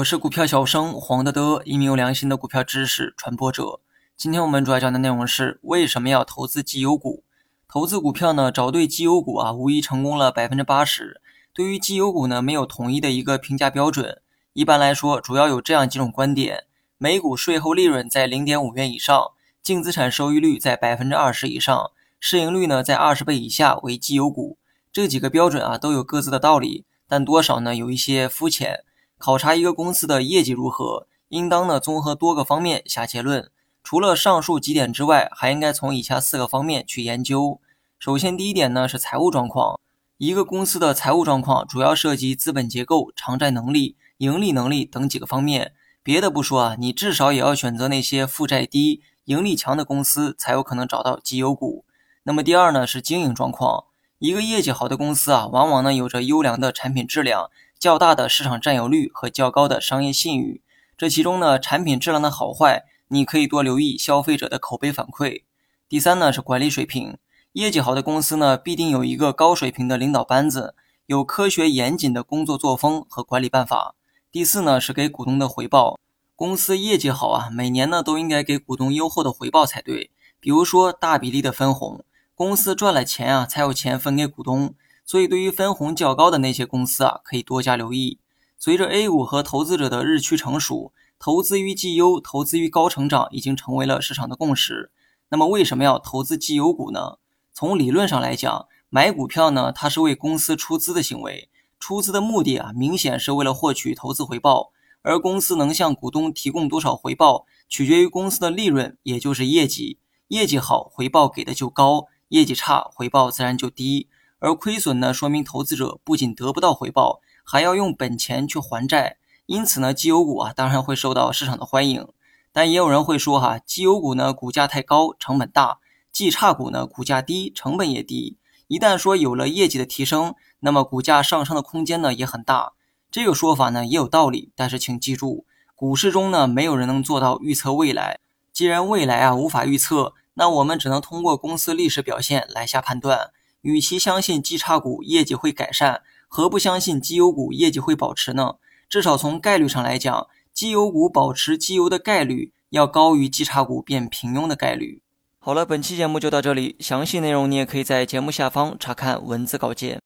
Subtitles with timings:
[0.00, 3.80] 我是股票小生黄德德，一名有良心的股票知识传播者。
[4.16, 7.22] 今天我们主要讲的内容是为什么要投资绩优股？
[7.68, 11.20] 投资股票呢，找对绩优股啊，无疑成功了百分之八十。
[11.52, 14.22] 对于绩优股呢，没有统一的一个评价标准。
[14.54, 16.64] 一般来说，主要有这样几种观点：
[16.96, 19.32] 每股税后利润在零点五元以上，
[19.62, 24.56] 净资产收益率在百分之二十以上，市盈率呢在二十倍以下为绩优股。
[24.90, 28.84] 这几个标准啊，都有各自的道理，但多少呢有一些肤浅。
[29.20, 33.50] 考察一个公司的业绩如何，应当呢综合多个方面下结论。
[33.84, 37.60] 除了上述几点之外，还应该从以下四个方面去研究。
[37.98, 39.78] 首先，第一点呢是财务状况。
[40.16, 45.74] 一个公司的财务状况主要涉及资本结构、偿债能力、盈利能力等几个方面。
[46.02, 51.84] 别的不说啊，你至少也要选择那些负债低、盈利强的公司，才有可能找到绩优股。
[52.22, 53.84] 那么第二呢是经营状况。
[54.18, 57.50] 一个业绩好的公司啊，往往呢有着优良的产品质量、
[57.80, 60.62] 较大的市场占有率和较高的商业信誉。
[60.98, 65.44] 这其中呢，产品质量的好坏，你可以多留意消费者的口碑反馈。
[65.88, 67.16] 第三呢是管理水平，
[67.52, 70.74] 业绩好的公司呢，必定有一个高水平的领导班子，
[71.06, 73.94] 有科学严谨的工作作风和管理办法。
[74.30, 75.98] 第四呢是给股东的回报，
[76.36, 82.04] 公司业绩好啊，每年呢都应该给股东优厚的回报才对，比如说大比例的分红。
[82.34, 84.74] 公司赚了钱啊，才有钱分给股东，
[85.10, 88.20] 所以对于分红较高的那些公司啊，可以多加留意。
[88.56, 94.92] 随着 A 股和投资者的日趋成熟，投资于绩优、投资于高成长已经成为了市场的共识。
[95.30, 97.16] 那么为什么要投资绩优股呢？
[97.52, 101.50] 从理论上来讲，买股票呢，它是为公司出资的行为，
[101.80, 104.70] 出资的目的啊，明显是为了获取投资回报。
[105.02, 109.98] 而公司能向股东提供多少回报，取决于公司的利润，也就是业绩。
[110.28, 112.06] 业绩好，回报给的就高。
[112.28, 114.06] 业绩差，回报自然就低，
[114.40, 119.18] 而亏损呢，说明投资者不仅得不到回报，还要用本钱去还债。
[119.46, 122.08] 因此呢，绩优股啊，当然会受到市场的欢迎。
[122.52, 125.78] 但也有人会说，哈，绩优股呢，股价太高，成本大；
[126.10, 128.38] 绩差股呢，股价低，成本也低。
[128.66, 132.72] 一旦说有了业绩的提升，那么股价上升的空间呢，也很大。
[133.10, 134.52] 这个说法呢，也有道理。
[134.56, 135.44] 但是请记住，
[135.74, 138.18] 股市中呢，没有人能做到预测未来。
[138.52, 140.14] 既然未来啊，无法预测。
[140.34, 143.30] 那我们只能通过公司历史表现来下判断。
[143.62, 148.54] 与其相信绩差股业绩会改善，何不相信绩优股业绩会保持呢？
[148.88, 155.02] 至少从概率上来讲，绩优股保持绩优的概率要高于绩差股变平庸的概率。
[155.38, 160.00] 好了，本期节目就到这里，详细内容你也可以在节目下方查看文字稿件。